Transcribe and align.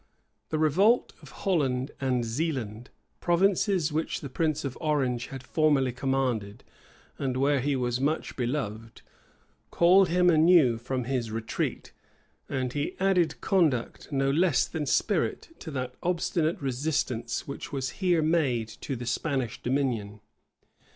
The 0.49 0.57
revolt 0.57 1.13
of 1.21 1.29
Holland 1.29 1.91
and 2.01 2.25
Zealand, 2.25 2.89
provinces 3.19 3.93
which 3.93 4.21
the 4.21 4.31
prince 4.31 4.65
of 4.65 4.75
Orange 4.81 5.27
had 5.27 5.43
formerly 5.43 5.91
commanded, 5.91 6.63
and 7.19 7.37
where 7.37 7.59
he 7.59 7.75
was 7.75 8.01
much 8.01 8.35
beloved, 8.35 9.03
called 9.69 10.09
him 10.09 10.27
anew 10.31 10.79
from 10.79 11.03
his 11.03 11.29
retreat; 11.29 11.91
and 12.49 12.73
he 12.73 12.95
added 12.99 13.39
conduct, 13.41 14.11
no 14.11 14.31
less 14.31 14.65
than 14.67 14.87
spirit, 14.87 15.49
to 15.59 15.69
that 15.69 15.93
obstinate 16.01 16.59
resistance 16.59 17.47
which 17.47 17.71
was 17.71 17.91
here 18.01 18.23
made 18.23 18.69
to 18.69 18.95
the 18.95 19.05
Spanish 19.05 19.61
dominion. 19.61 20.19